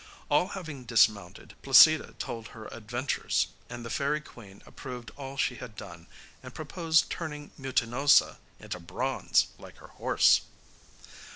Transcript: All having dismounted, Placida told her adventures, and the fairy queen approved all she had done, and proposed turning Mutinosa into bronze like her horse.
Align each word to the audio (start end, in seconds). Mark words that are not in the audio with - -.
All 0.29 0.47
having 0.57 0.85
dismounted, 0.85 1.53
Placida 1.61 2.15
told 2.17 2.47
her 2.47 2.65
adventures, 2.71 3.49
and 3.69 3.85
the 3.85 3.91
fairy 3.91 4.19
queen 4.19 4.63
approved 4.65 5.11
all 5.15 5.37
she 5.37 5.57
had 5.57 5.75
done, 5.75 6.07
and 6.41 6.55
proposed 6.55 7.11
turning 7.11 7.51
Mutinosa 7.55 8.37
into 8.59 8.79
bronze 8.79 9.49
like 9.59 9.77
her 9.77 9.89
horse. 9.89 10.41